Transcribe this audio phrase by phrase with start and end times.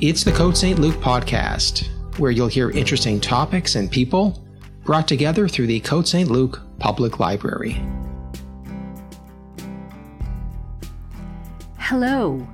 [0.00, 1.86] It's the Côte Saint-Luc podcast,
[2.18, 4.44] where you'll hear interesting topics and people
[4.82, 7.80] brought together through the Côte Saint-Luc Public Library.
[11.78, 12.44] Hello,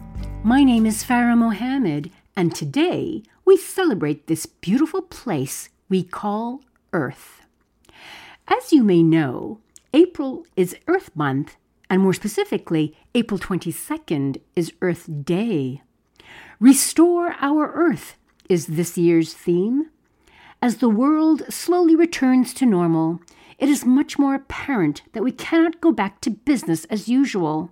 [0.45, 6.61] my name is Farah Mohamed, and today we celebrate this beautiful place we call
[6.93, 7.41] Earth.
[8.49, 9.61] As you may know,
[9.95, 11.57] April is Earth Month,
[11.89, 15.81] and more specifically, April 22nd is Earth Day.
[16.61, 18.19] Restore Our Earth
[18.51, 19.89] is this year's theme.
[20.61, 23.23] As the world slowly returns to normal,
[23.59, 27.71] it is much more apparent that we cannot go back to business as usual.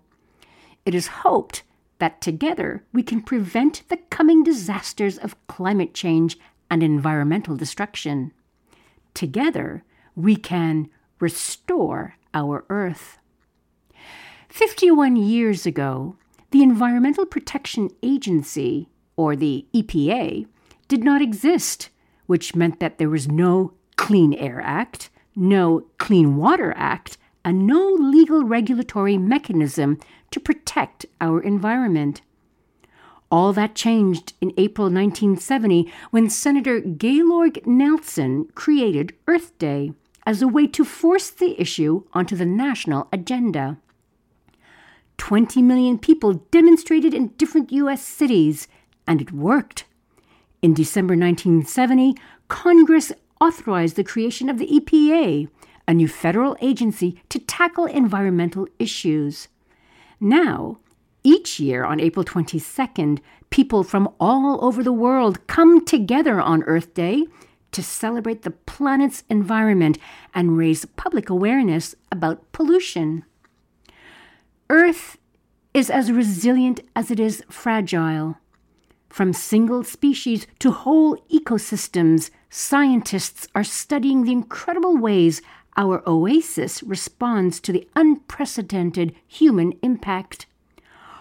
[0.87, 1.65] It is hoped
[1.99, 6.39] that together we can prevent the coming disasters of climate change
[6.71, 8.33] and environmental destruction.
[9.13, 9.85] Together,
[10.17, 10.89] we can
[11.21, 13.19] restore our Earth.
[14.49, 16.17] 51 years ago,
[16.51, 20.47] the Environmental Protection Agency, or the EPA,
[20.89, 21.91] did not exist,
[22.27, 27.93] which meant that there was no Clean Air Act, no Clean Water Act, and no
[27.93, 29.99] legal regulatory mechanism
[30.31, 32.23] to protect our environment.
[33.31, 39.93] All that changed in April 1970 when Senator Gaylord Nelson created Earth Day
[40.25, 43.79] as a way to force the issue onto the national agenda.
[45.19, 48.03] 20 million people demonstrated in different U.S.
[48.03, 48.67] cities,
[49.07, 49.85] and it worked.
[50.63, 52.17] In December 1970,
[52.49, 55.49] Congress authorized the creation of the EPA,
[55.87, 59.49] a new federal agency to tackle environmental issues.
[60.21, 60.79] Now,
[61.23, 66.95] each year on April 22nd, people from all over the world come together on Earth
[66.95, 67.27] Day
[67.73, 69.99] to celebrate the planet's environment
[70.35, 73.25] and raise public awareness about pollution.
[74.71, 75.17] Earth
[75.73, 78.37] is as resilient as it is fragile.
[79.09, 85.41] From single species to whole ecosystems, scientists are studying the incredible ways
[85.79, 90.45] our oasis responds to the unprecedented human impact.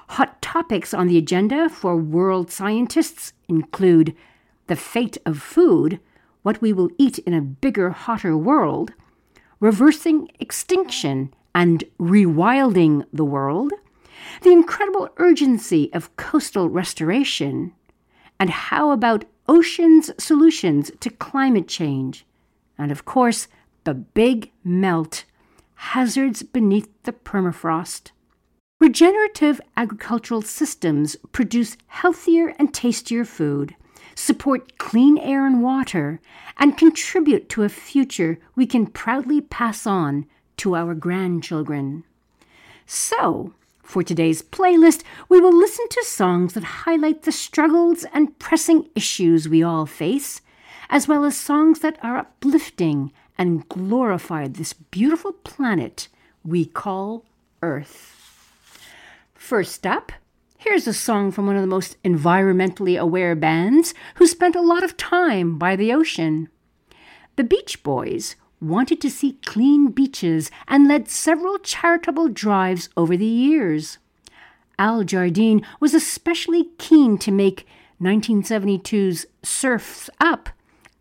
[0.09, 4.13] Hot topics on the agenda for world scientists include
[4.67, 6.01] the fate of food,
[6.41, 8.91] what we will eat in a bigger, hotter world,
[9.61, 13.73] reversing extinction and rewilding the world,
[14.41, 17.73] the incredible urgency of coastal restoration,
[18.39, 22.25] and how about oceans' solutions to climate change,
[22.77, 23.47] and of course,
[23.83, 25.25] the big melt,
[25.75, 28.11] hazards beneath the permafrost.
[28.79, 33.75] Regenerative agricultural systems produce healthier and tastier food,
[34.13, 36.19] support clean air and water,
[36.57, 40.25] and contribute to a future we can proudly pass on
[40.57, 42.03] to our grandchildren.
[42.85, 43.53] So,
[43.83, 49.47] for today's playlist, we will listen to songs that highlight the struggles and pressing issues
[49.47, 50.41] we all face,
[50.89, 56.07] as well as songs that are uplifting and glorify this beautiful planet
[56.43, 57.25] we call
[57.61, 58.13] Earth.
[59.35, 60.11] First up,
[60.57, 64.83] here's a song from one of the most environmentally aware bands who spent a lot
[64.83, 66.49] of time by the ocean.
[67.35, 73.25] The Beach Boys wanted to see clean beaches and led several charitable drives over the
[73.25, 73.97] years.
[74.79, 77.67] Al Jardine was especially keen to make
[78.01, 80.49] 1972's Surf's Up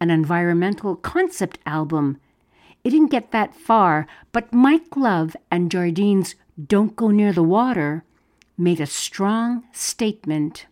[0.00, 2.20] an environmental concept album.
[2.84, 8.04] It didn't get that far, but Mike Love and Jardine's Don't Go Near the Water
[8.58, 10.66] made a strong statement.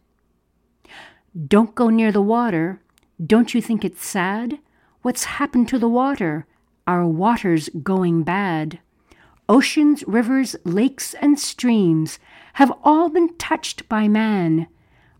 [1.48, 2.80] Don't go near the water.
[3.24, 4.58] Don't you think it's sad?
[5.02, 6.46] What's happened to the water?
[6.86, 8.78] Our waters going bad.
[9.48, 12.18] Oceans, rivers, lakes, and streams
[12.54, 14.66] have all been touched by man.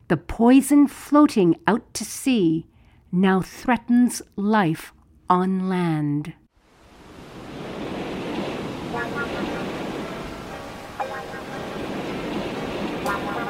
[0.09, 2.67] The poison floating out to sea
[3.13, 4.93] now threatens life
[5.29, 6.35] on land.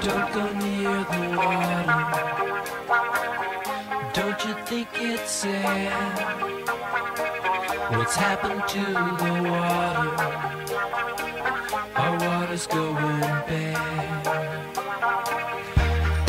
[0.04, 1.84] Don't go near the water.
[4.12, 7.13] Don't you think it's sad?
[7.96, 10.10] What's happened to the water?
[11.94, 14.26] Our water's going bad.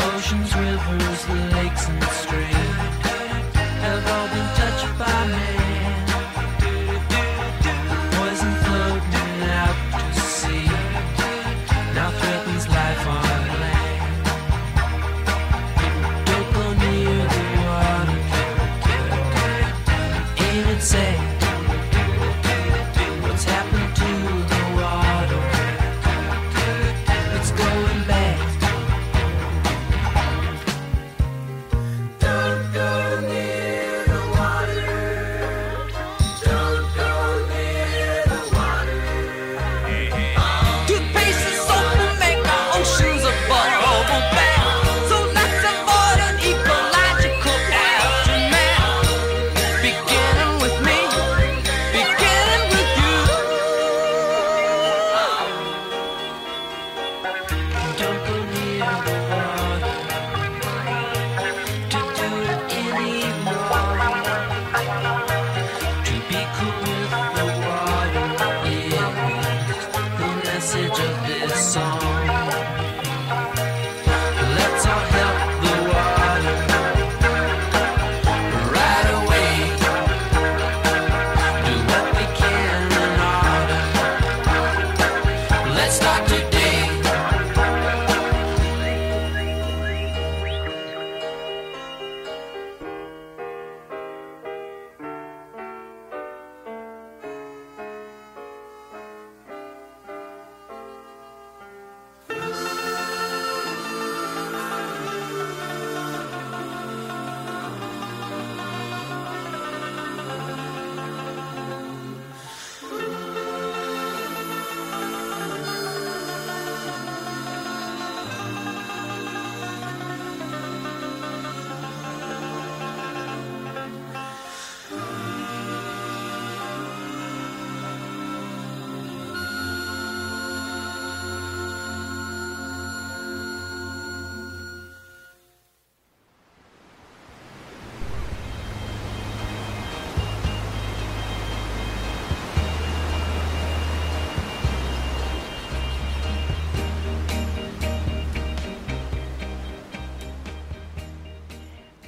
[0.00, 2.02] Oceans, rivers, lakes, and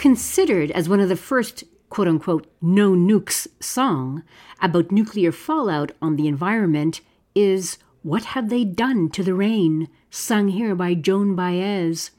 [0.09, 4.23] Considered as one of the first quote unquote no nukes song
[4.59, 7.03] about nuclear fallout on the environment
[7.35, 12.13] is What Have They Done to the Rain, sung here by Joan Baez.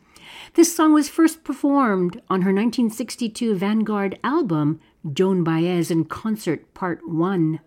[0.54, 4.80] This song was first performed on her 1962 Vanguard album,
[5.12, 7.60] Joan Baez in Concert Part 1.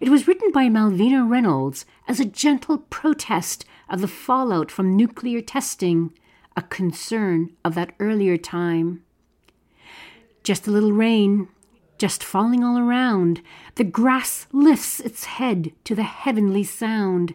[0.00, 5.42] It was written by Malvina Reynolds as a gentle protest of the fallout from nuclear
[5.42, 6.14] testing,
[6.56, 9.02] a concern of that earlier time.
[10.42, 11.48] Just a little rain,
[11.98, 13.42] just falling all around.
[13.76, 17.34] The grass lifts its head to the heavenly sound.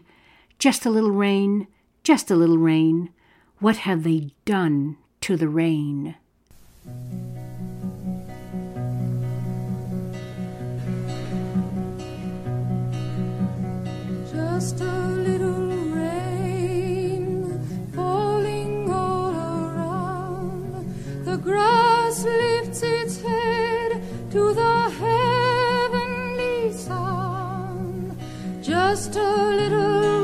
[0.58, 1.68] Just a little rain,
[2.04, 3.08] just a little rain.
[3.60, 6.16] What have they done to the rain?
[14.30, 15.17] Just a
[28.88, 30.17] Just a little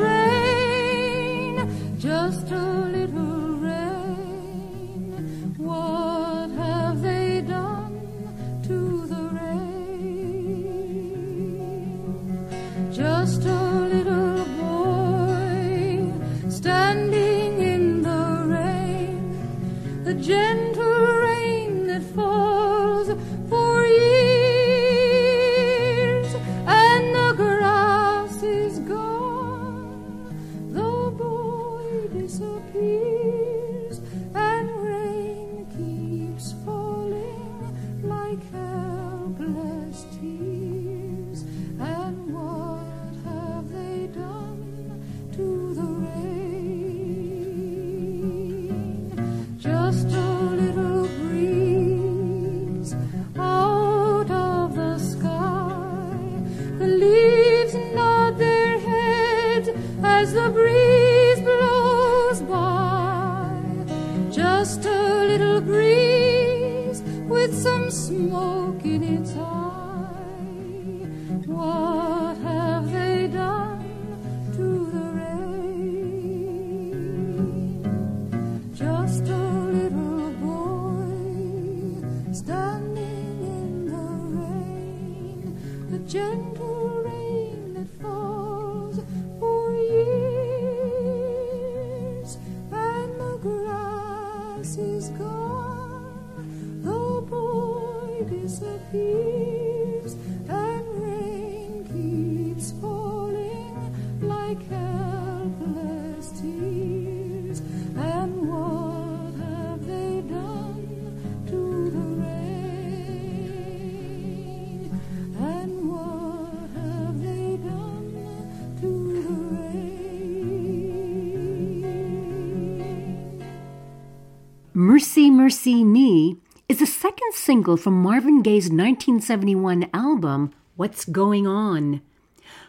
[124.76, 126.36] Mercy, Mercy Me
[126.68, 132.00] is the second single from Marvin Gaye's 1971 album, What's Going On.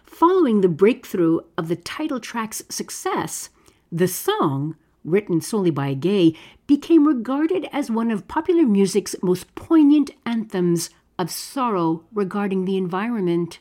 [0.03, 3.49] Following the breakthrough of the title track's success,
[3.91, 10.11] the song, written solely by Gaye, became regarded as one of popular music's most poignant
[10.27, 13.57] anthems of sorrow regarding the environment.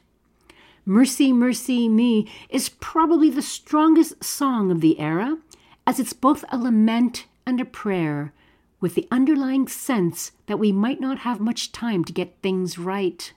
[0.84, 5.38] Mercy, Mercy Me is probably the strongest song of the era,
[5.86, 8.32] as it's both a lament and a prayer,
[8.80, 13.32] with the underlying sense that we might not have much time to get things right.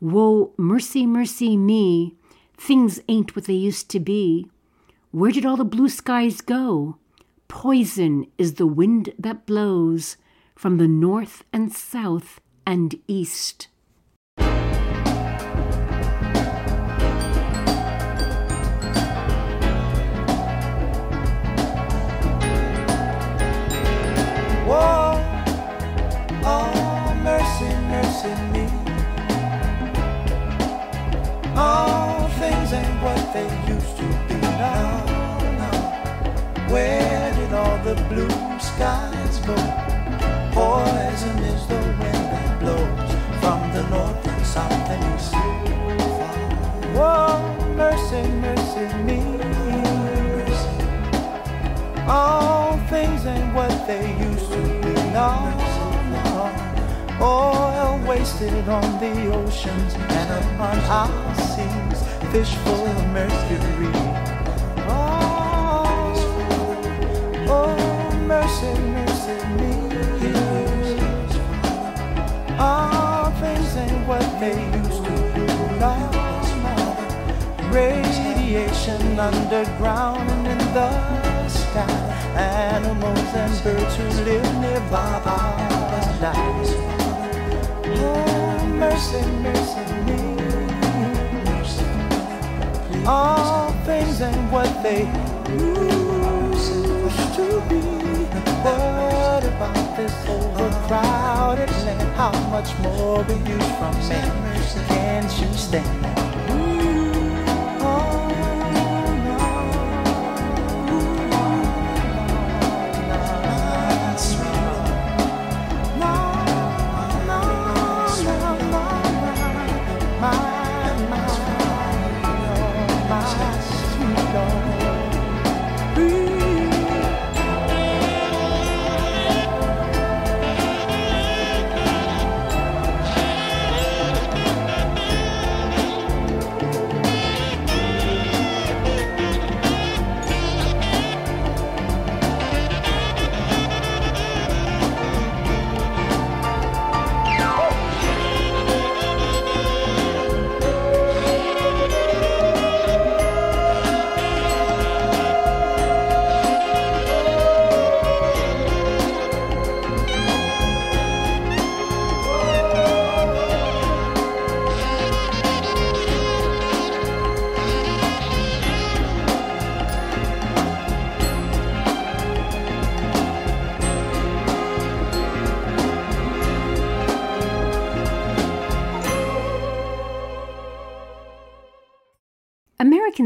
[0.00, 2.16] Woe, mercy, mercy me,
[2.56, 4.50] things ain't what they used to be.
[5.10, 6.96] Where did all the blue skies go?
[7.48, 10.16] Poison is the wind that blows
[10.54, 13.68] from the north and south and east.
[24.72, 25.20] Whoa,
[26.44, 28.64] oh, mercy, mercy me.
[31.54, 35.04] All things ain't what they used to be now.
[35.60, 36.72] now.
[36.72, 39.56] Where did all the blue skies go?
[40.56, 43.12] Poison is the wind that blows
[43.42, 45.34] from the north and south and east.
[46.96, 47.36] Whoa,
[47.76, 49.20] mercy, mercy me.
[52.08, 52.41] All
[55.12, 55.72] cigars
[57.20, 62.02] oil wasted on the oceans and upon our seas,
[62.32, 63.92] fish full of mercury.
[64.88, 65.44] Oh,
[68.26, 69.72] mercy, mercy me.
[72.58, 75.44] Oh, things ain't what they used to be.
[77.70, 82.01] Radiation underground and in the sky.
[82.34, 85.20] Animals and birds who live nearby
[86.20, 86.62] die.
[87.84, 90.20] Oh, mercy, mercy me.
[93.06, 95.04] All things and what they
[95.52, 96.84] used
[97.36, 97.82] to be.
[98.64, 102.16] What about this overcrowded land?
[102.16, 104.20] How much more will you from me?
[104.88, 106.11] Can't you stand?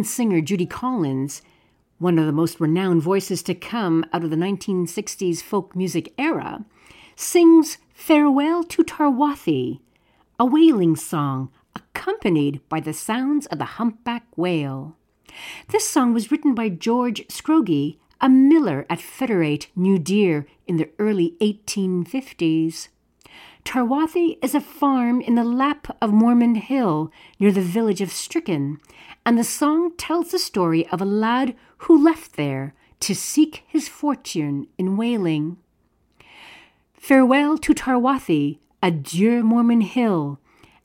[0.07, 1.43] Singer Judy Collins,
[1.99, 6.65] one of the most renowned voices to come out of the 1960s folk music era,
[7.15, 9.81] sings Farewell to Tarwathie,
[10.39, 14.97] a wailing song accompanied by the sounds of the humpback whale.
[15.69, 20.91] This song was written by George Scroggie, a miller at Federate, New Deer, in the
[20.99, 22.89] early 1850s.
[23.67, 28.79] Tarwathie is a farm in the lap of Mormond Hill near the village of Strichen,
[29.27, 33.89] and the song tells the story of a lad who left there to seek his
[33.89, 35.57] fortune in whaling.
[36.95, 40.39] Farewell to Tarwathie, adieu Mormond Hill,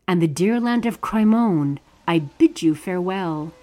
[0.08, 3.54] and the dear land of Crimond, I bid you farewell.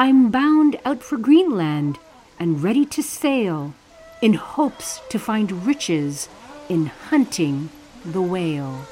[0.00, 2.00] I'm bound out for Greenland
[2.40, 3.72] and ready to sail,
[4.20, 6.28] in hopes to find riches
[6.68, 7.70] in hunting
[8.04, 8.86] the whale.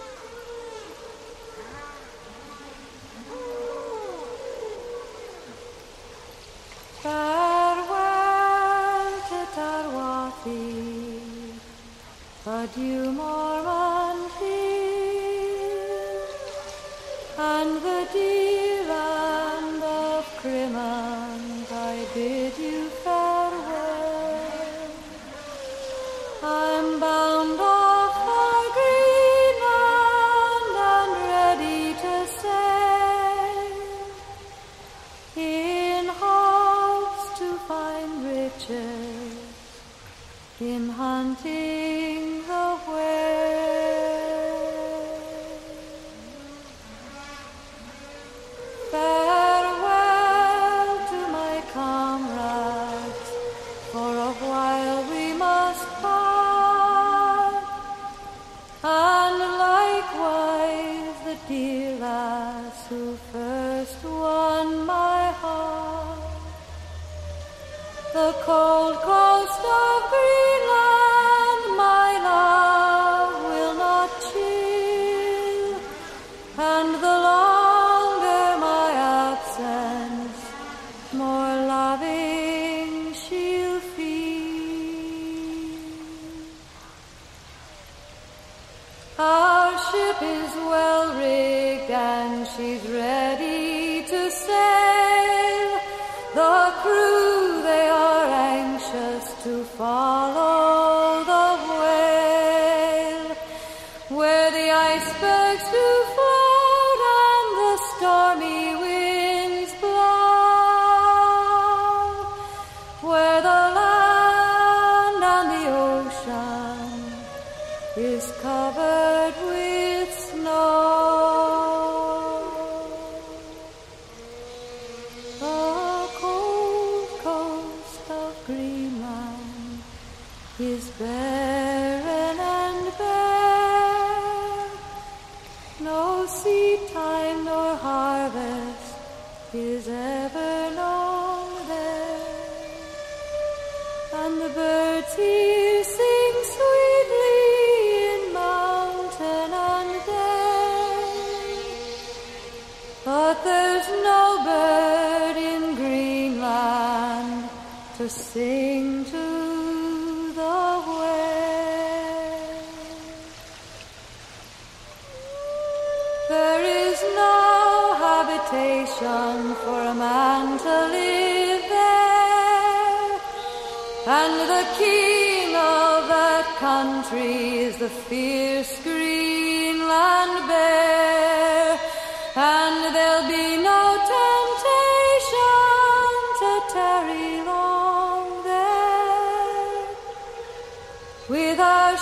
[7.02, 7.92] Farewell
[9.28, 11.20] to Tarwathie,
[12.46, 13.61] adieu Mormond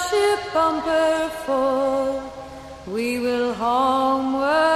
[0.08, 2.22] ship bumper full,
[2.86, 4.69] we will homeward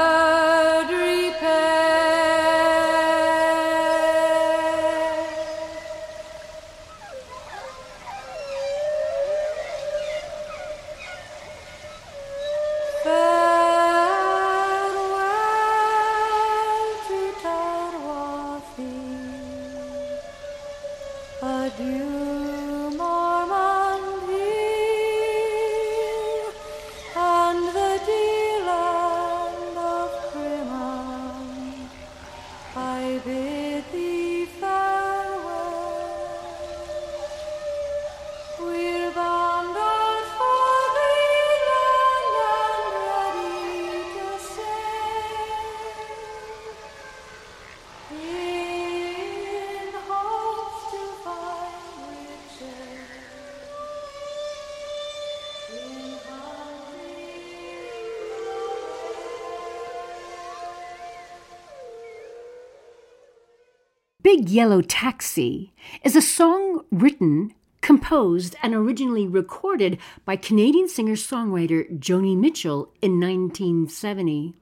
[64.45, 71.91] Big Yellow Taxi is a song written, composed, and originally recorded by Canadian singer songwriter
[71.99, 74.53] Joni Mitchell in 1970.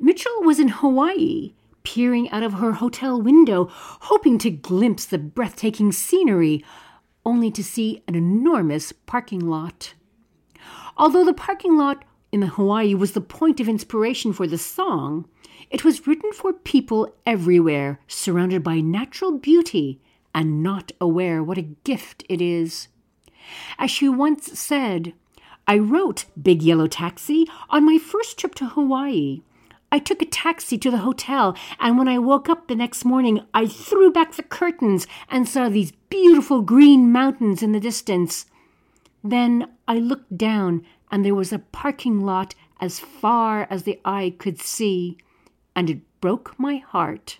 [0.00, 1.52] Mitchell was in Hawaii,
[1.84, 6.64] peering out of her hotel window, hoping to glimpse the breathtaking scenery,
[7.24, 9.94] only to see an enormous parking lot.
[10.96, 15.28] Although the parking lot in Hawaii was the point of inspiration for the song,
[15.72, 19.98] it was written for people everywhere, surrounded by natural beauty
[20.34, 22.88] and not aware what a gift it is.
[23.78, 25.14] As she once said,
[25.66, 29.40] I wrote Big Yellow Taxi on my first trip to Hawaii.
[29.90, 33.40] I took a taxi to the hotel, and when I woke up the next morning,
[33.54, 38.46] I threw back the curtains and saw these beautiful green mountains in the distance.
[39.24, 44.34] Then I looked down, and there was a parking lot as far as the eye
[44.38, 45.16] could see,
[45.74, 47.38] and it broke my heart.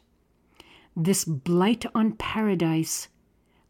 [0.96, 3.08] This blight on paradise.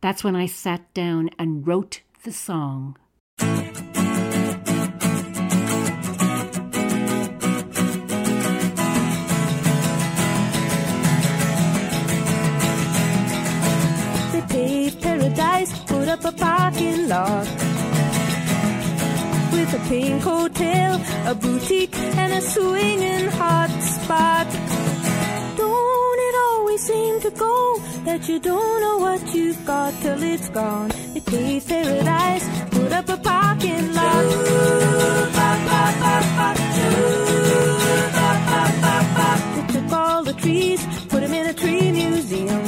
[0.00, 2.96] That's when I sat down and wrote the song.
[14.48, 16.91] They paradise, put up a parking
[19.92, 20.92] pink hotel,
[21.26, 24.48] a boutique, and a swinging hot spot.
[25.60, 27.56] Don't it always seem to go
[28.06, 30.90] that you don't know what you've got till it's gone?
[31.12, 34.24] They paved paradise, put up a parking lot.
[39.56, 42.64] They took all the trees, put them in a tree museum.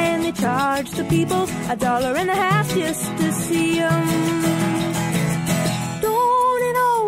[0.00, 4.53] And they charged the people a dollar and a half just to see 'em.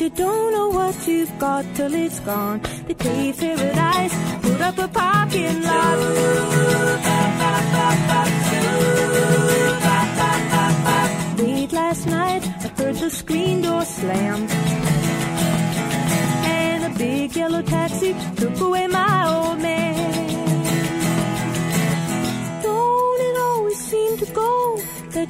[0.00, 2.60] You don't know what you've got till it's gone.
[2.86, 5.98] They paved paradise, put up a parking lot.
[11.38, 14.46] Late last night, I heard the screen door slam.
[16.58, 19.15] And a big yellow taxi took away my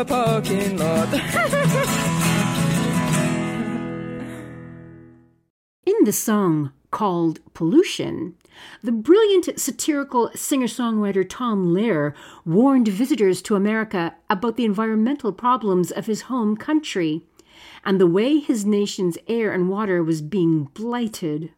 [0.00, 1.12] A parking lot.
[5.84, 8.34] In the song called Pollution,
[8.82, 12.14] the brilliant satirical singer songwriter Tom Lehrer
[12.46, 17.26] warned visitors to America about the environmental problems of his home country
[17.84, 21.52] and the way his nation's air and water was being blighted.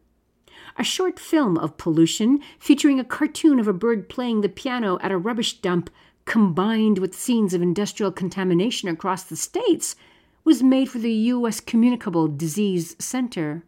[0.77, 5.11] A short film of pollution featuring a cartoon of a bird playing the piano at
[5.11, 5.89] a rubbish dump,
[6.25, 9.95] combined with scenes of industrial contamination across the states,
[10.43, 11.59] was made for the U.S.
[11.59, 13.63] Communicable Disease Center.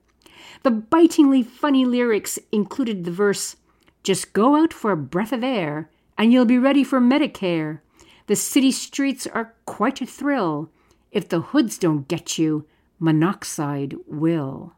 [0.63, 3.55] The bitingly funny lyrics included the verse
[4.03, 7.79] Just go out for a breath of air, and you'll be ready for Medicare.
[8.27, 10.69] The city streets are quite a thrill.
[11.11, 12.65] If the hoods don't get you,
[12.99, 14.73] monoxide will.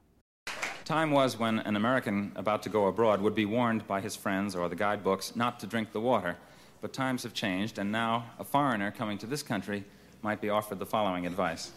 [0.86, 4.56] Time was when an American about to go abroad would be warned by his friends
[4.56, 6.38] or the guidebooks not to drink the water.
[6.80, 9.84] But times have changed, and now a foreigner coming to this country
[10.22, 11.72] might be offered the following advice.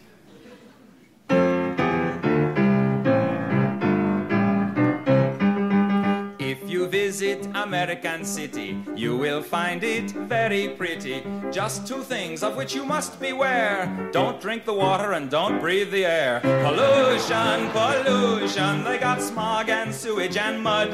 [6.39, 11.23] If you visit American City, you will find it very pretty.
[11.51, 14.11] Just two things of which you must beware.
[14.13, 16.41] Don't drink the water and don't breathe the air.
[16.41, 20.91] Pollution, pollution, they got smog and sewage and mud.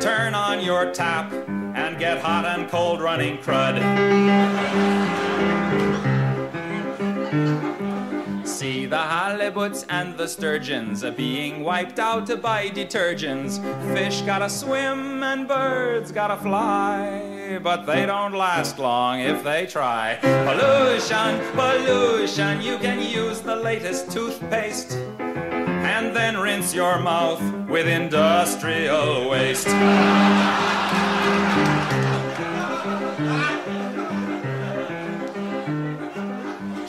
[0.00, 1.32] Turn on your tap
[1.76, 3.76] and get hot and cold running crud.
[8.46, 13.60] See the halibuts and the sturgeons are being wiped out by detergents.
[13.94, 20.18] Fish gotta swim and birds gotta fly, but they don't last long if they try.
[20.22, 24.92] Pollution, pollution, you can use the latest toothpaste
[25.96, 29.68] and then rinse your mouth with industrial waste.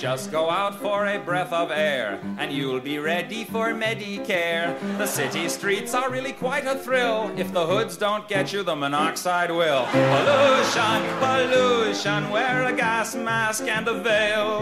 [0.07, 4.79] Just go out for a breath of air, and you'll be ready for Medicare.
[4.97, 7.29] The city streets are really quite a thrill.
[7.35, 9.85] If the hoods don't get you, the monoxide will.
[9.87, 14.61] Pollution, pollution, wear a gas mask and a veil.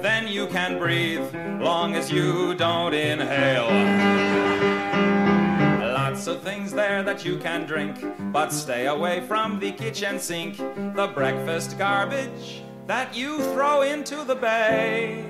[0.00, 1.26] Then you can breathe,
[1.60, 3.66] long as you don't inhale.
[5.92, 7.96] Lots of things there that you can drink,
[8.32, 10.56] but stay away from the kitchen sink,
[10.94, 15.24] the breakfast garbage that you throw into the bay.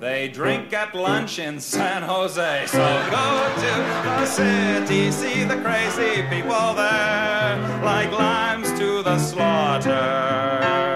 [0.00, 3.74] They drink at lunch in San Jose, so go to
[4.18, 10.91] the city, see the crazy people there, like lambs to the slaughter.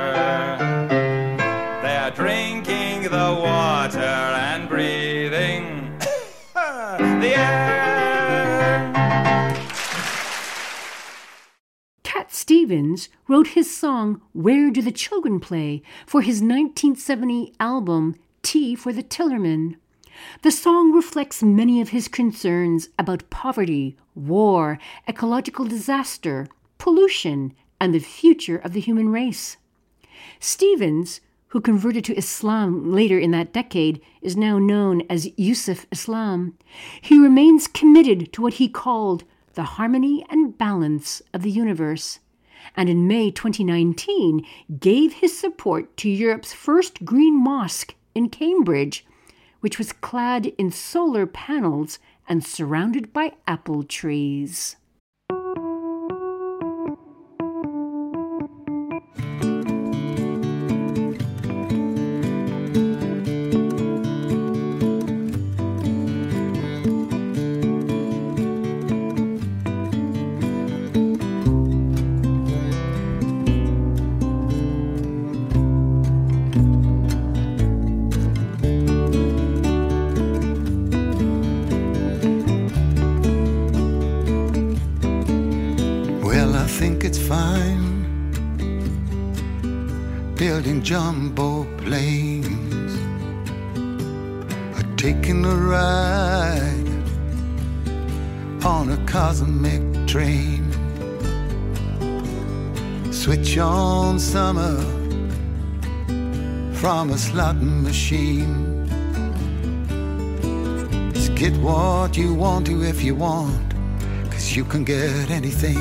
[12.48, 18.92] Stevens wrote his song Where Do the Children Play for his 1970 album Tea for
[18.92, 19.74] the Tillerman.
[20.42, 24.78] The song reflects many of his concerns about poverty, war,
[25.08, 26.46] ecological disaster,
[26.78, 29.56] pollution, and the future of the human race.
[30.38, 36.56] Stevens, who converted to Islam later in that decade, is now known as Yusuf Islam.
[37.00, 42.20] He remains committed to what he called the harmony and balance of the universe,
[42.76, 44.46] and in May 2019
[44.78, 49.04] gave his support to Europe's first green mosque in Cambridge,
[49.60, 51.98] which was clad in solar panels
[52.28, 54.76] and surrounded by apple trees.
[103.46, 104.76] Switch on summer
[106.74, 108.84] from a slot machine.
[111.14, 113.72] Just get what you want to if you want.
[114.32, 115.78] Cause you can get anything.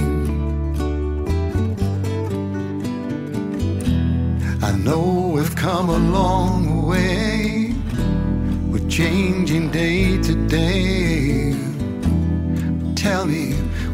[4.62, 7.74] I know we've come a long way.
[8.70, 11.56] We're changing day to day.
[12.96, 13.54] Tell me,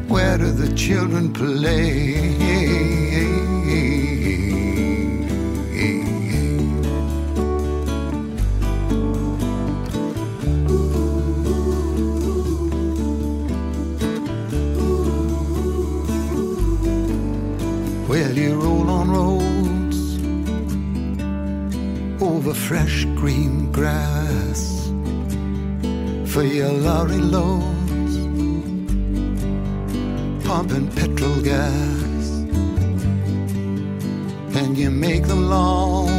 [0.10, 2.41] where do the children play?
[22.42, 24.88] Over fresh green grass
[26.26, 28.16] for your lorry loads,
[30.44, 32.26] pumping petrol gas,
[34.58, 36.10] and you make them long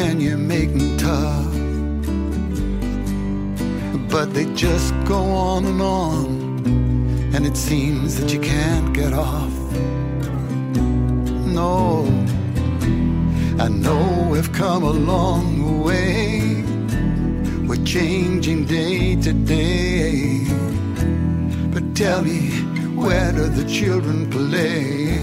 [0.00, 1.54] and you make them tough,
[4.10, 6.26] but they just go on and on
[7.32, 9.56] and it seems that you can't get off.
[11.58, 11.87] No,
[13.60, 16.62] I know we've come a long way.
[17.66, 20.44] We're changing day to day.
[21.72, 22.50] But tell me,
[22.94, 25.18] where do the children play?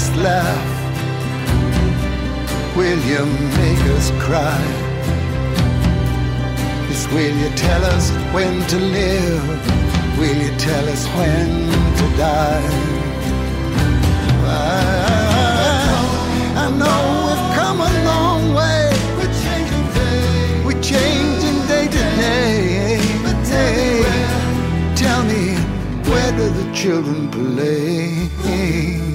[0.00, 0.68] Us laugh?
[2.76, 3.22] Will you
[3.60, 4.62] make us cry?
[6.88, 9.46] Yes, will you tell us when to live?
[10.18, 11.48] Will you tell us when
[11.98, 12.70] to die?
[14.46, 14.86] I,
[16.64, 18.84] I know we've come a long way.
[19.18, 20.64] We're changing day.
[20.66, 23.00] We're changing day to day.
[25.02, 25.44] Tell me,
[26.10, 29.09] where do the children play?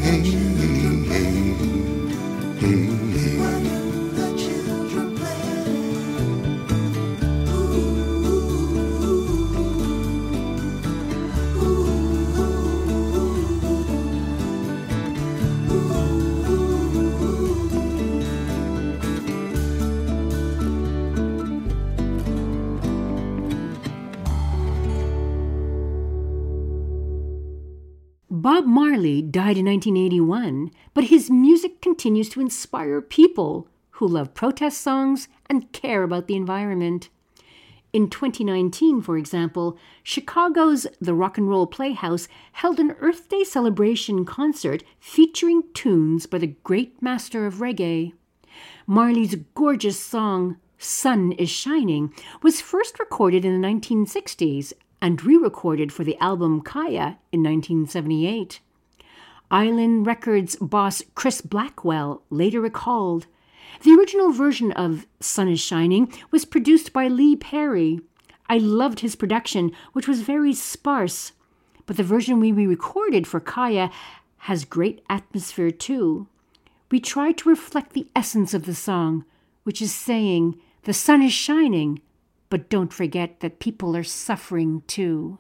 [29.45, 35.71] Died in 1981, but his music continues to inspire people who love protest songs and
[35.71, 37.09] care about the environment.
[37.93, 44.25] In 2019, for example, Chicago's The Rock and Roll Playhouse held an Earth Day celebration
[44.25, 48.13] concert featuring tunes by the great master of reggae.
[48.87, 55.93] Marley's gorgeous song, Sun is Shining, was first recorded in the 1960s and re recorded
[55.93, 58.59] for the album Kaya in 1978.
[59.51, 63.27] Island Records boss Chris Blackwell later recalled
[63.83, 67.99] The original version of Sun is Shining was produced by Lee Perry.
[68.49, 71.31] I loved his production, which was very sparse,
[71.85, 73.91] but the version we re recorded for Kaya
[74.39, 76.27] has great atmosphere too.
[76.91, 79.25] We tried to reflect the essence of the song,
[79.63, 82.01] which is saying, The sun is shining,
[82.49, 85.39] but don't forget that people are suffering too.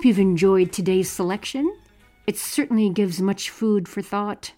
[0.00, 1.76] Hope you've enjoyed today's selection.
[2.26, 4.52] It certainly gives much food for thought.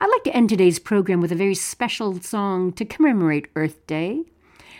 [0.00, 4.22] I'd like to end today's program with a very special song to commemorate Earth Day.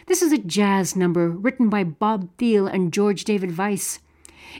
[0.06, 3.98] This is a jazz number written by Bob Thiele and George David Weiss.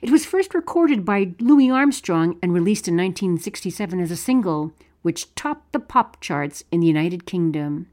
[0.03, 5.33] It was first recorded by Louis Armstrong and released in 1967 as a single, which
[5.37, 7.87] topped the pop charts in the United Kingdom.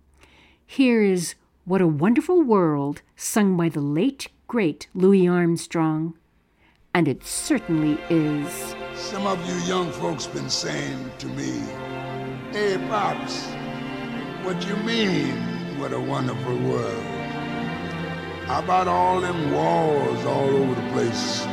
[0.65, 6.15] Here is What a Wonderful World, sung by the late, great Louis Armstrong.
[6.93, 8.75] And it certainly is.
[8.95, 11.61] Some of you young folks been saying to me,
[12.51, 13.45] Hey, Pops,
[14.43, 17.03] what you mean, what a wonderful world?
[18.47, 21.45] How about all them wars all over the place?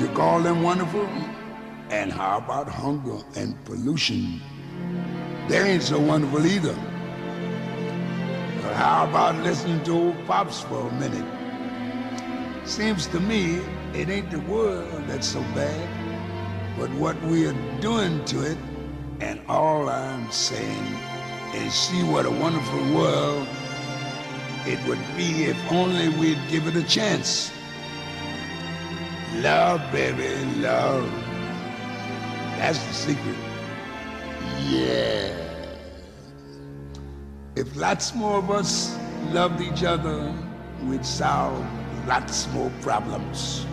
[0.00, 1.06] You call them wonderful?
[1.90, 4.40] And how about hunger and pollution?
[5.48, 6.74] They ain't so wonderful either.
[8.62, 11.28] But how about listening to old Pops for a minute?
[12.66, 13.60] Seems to me
[13.94, 18.58] it ain't the world that's so bad, but what we are doing to it.
[19.20, 20.86] And all I'm saying
[21.54, 23.46] is see what a wonderful world
[24.66, 27.52] it would be if only we'd give it a chance.
[29.36, 31.04] Love, baby, love.
[32.56, 33.36] That's the secret.
[34.68, 35.36] Yeah.
[37.56, 38.96] If lots more of us
[39.32, 40.34] loved each other,
[40.84, 41.66] we'd solve
[42.06, 43.66] lots more problems.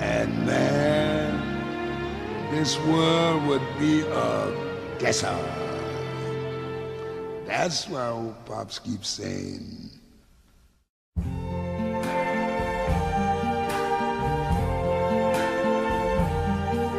[0.00, 1.34] And man,
[2.52, 4.52] this world would be a
[4.98, 5.68] desert.
[7.46, 9.90] That's why old Pops keeps saying,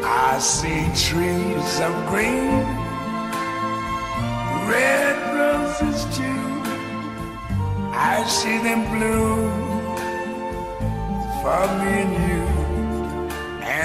[0.04, 2.66] I see trees of green,
[4.68, 6.50] red roses too.
[7.92, 9.52] I see them bloom
[11.42, 12.39] for me and you.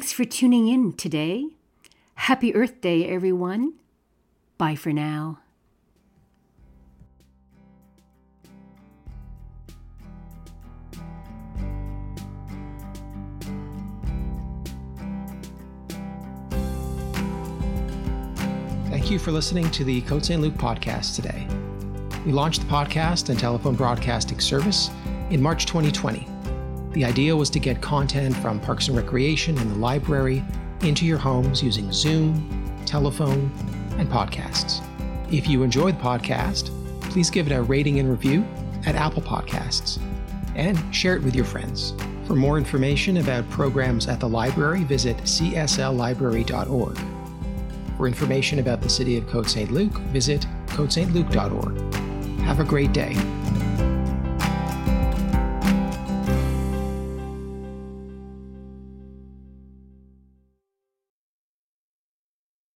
[0.00, 1.46] Thanks for tuning in today.
[2.14, 3.74] Happy Earth Day, everyone.
[4.56, 5.40] Bye for now.
[18.88, 21.46] Thank you for listening to the Côte Saint-Luc podcast today.
[22.24, 24.90] We launched the podcast and telephone broadcasting service
[25.28, 26.29] in March 2020.
[26.92, 30.42] The idea was to get content from Parks and Recreation and the library
[30.82, 33.52] into your homes using Zoom, telephone,
[33.98, 34.82] and podcasts.
[35.32, 36.70] If you enjoyed the podcast,
[37.02, 38.44] please give it a rating and review
[38.86, 40.00] at Apple Podcasts
[40.56, 41.94] and share it with your friends.
[42.26, 46.98] For more information about programs at the library, visit csllibrary.org.
[47.96, 51.94] For information about the city of Côte Saint-Luc, visit cotesaintluc.org.
[52.40, 53.14] Have a great day.